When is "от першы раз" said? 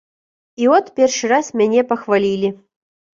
0.77-1.49